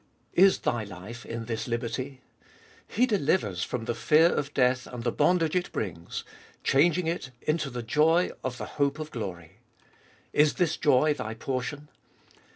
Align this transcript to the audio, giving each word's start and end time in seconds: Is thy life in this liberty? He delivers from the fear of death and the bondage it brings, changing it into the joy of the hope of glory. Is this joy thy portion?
Is 0.33 0.57
thy 0.57 0.83
life 0.83 1.27
in 1.27 1.45
this 1.45 1.67
liberty? 1.67 2.21
He 2.87 3.05
delivers 3.05 3.63
from 3.63 3.85
the 3.85 3.93
fear 3.93 4.33
of 4.33 4.51
death 4.51 4.87
and 4.87 5.03
the 5.03 5.11
bondage 5.11 5.55
it 5.55 5.71
brings, 5.71 6.23
changing 6.63 7.05
it 7.05 7.29
into 7.43 7.69
the 7.69 7.83
joy 7.83 8.31
of 8.43 8.57
the 8.57 8.65
hope 8.81 8.97
of 8.97 9.11
glory. 9.11 9.57
Is 10.33 10.55
this 10.55 10.75
joy 10.75 11.13
thy 11.13 11.35
portion? 11.35 11.87